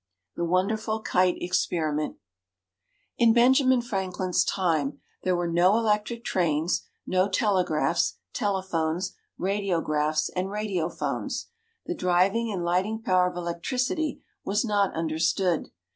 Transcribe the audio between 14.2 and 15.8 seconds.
was not understood.